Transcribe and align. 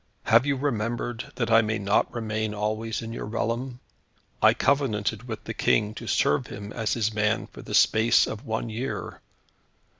Have 0.23 0.47
you 0.47 0.55
remembered 0.55 1.31
that 1.35 1.51
I 1.51 1.61
may 1.61 1.77
not 1.77 2.11
remain 2.11 2.55
always 2.55 3.03
in 3.03 3.13
your 3.13 3.27
realm? 3.27 3.79
I 4.41 4.55
covenanted 4.55 5.27
with 5.27 5.43
the 5.43 5.53
King 5.53 5.93
to 5.93 6.07
serve 6.07 6.47
him 6.47 6.73
as 6.73 6.93
his 6.93 7.13
man 7.13 7.45
for 7.45 7.61
the 7.61 7.75
space 7.75 8.25
of 8.25 8.43
one 8.43 8.67
year. 8.67 9.21